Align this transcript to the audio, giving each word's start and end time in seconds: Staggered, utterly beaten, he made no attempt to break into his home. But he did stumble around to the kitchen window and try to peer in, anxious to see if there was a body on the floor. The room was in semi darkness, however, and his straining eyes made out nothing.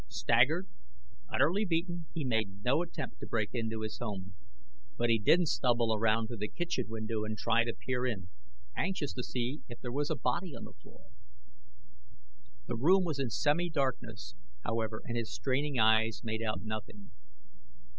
Staggered, 0.09 0.67
utterly 1.31 1.63
beaten, 1.63 2.07
he 2.11 2.25
made 2.25 2.63
no 2.63 2.81
attempt 2.81 3.19
to 3.19 3.27
break 3.27 3.51
into 3.53 3.81
his 3.81 3.99
home. 3.99 4.33
But 4.97 5.11
he 5.11 5.19
did 5.19 5.47
stumble 5.47 5.93
around 5.93 6.29
to 6.29 6.37
the 6.37 6.47
kitchen 6.47 6.87
window 6.89 7.23
and 7.23 7.37
try 7.37 7.63
to 7.65 7.73
peer 7.85 8.07
in, 8.07 8.27
anxious 8.75 9.13
to 9.13 9.21
see 9.21 9.61
if 9.69 9.79
there 9.79 9.91
was 9.91 10.09
a 10.09 10.15
body 10.15 10.55
on 10.55 10.63
the 10.63 10.73
floor. 10.73 11.05
The 12.65 12.77
room 12.77 13.03
was 13.03 13.19
in 13.19 13.29
semi 13.29 13.69
darkness, 13.69 14.33
however, 14.63 15.03
and 15.05 15.15
his 15.15 15.31
straining 15.31 15.77
eyes 15.77 16.21
made 16.23 16.41
out 16.41 16.63
nothing. 16.63 17.11